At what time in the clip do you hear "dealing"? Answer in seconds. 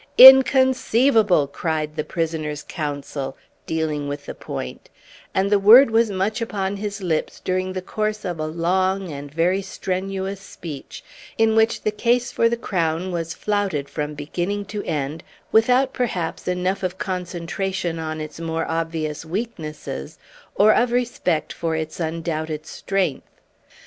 3.67-4.07